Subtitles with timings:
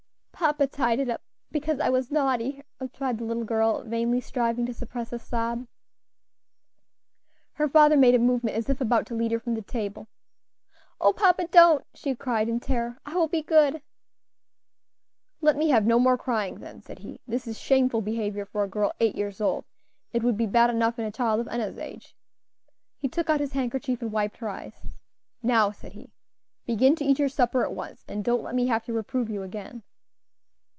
[0.41, 1.21] "Papa tied it up,
[1.51, 5.67] because I was naughty," replied the little girl, vainly striving to suppress a sob.
[7.53, 10.07] Her father made a movement as if about to lead her from the table.
[10.99, 11.45] "O papa!
[11.51, 13.83] don't" she cried, in terror; "I will be good."
[15.41, 18.67] "Let me have no more crying, then," said he; "this is shameful behavior for a
[18.67, 19.65] girl eight years old;
[20.11, 22.17] it would be bad enough in a child of Enna's age."
[22.97, 24.87] He took out his handkerchief and wiped her eyes.
[25.43, 26.13] "Now," said he,
[26.65, 29.43] "begin to eat your supper at once, and don't let me have to reprove you
[29.43, 29.83] again."